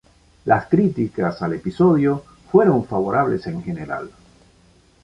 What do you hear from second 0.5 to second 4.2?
críticas al episodio fueron favorables en general.